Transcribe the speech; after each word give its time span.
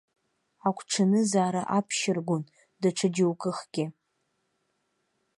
Агәҽанызаара 0.67 1.61
аԥшьыргон 1.77 2.43
даҽаџьоукыхгьы. 2.81 3.85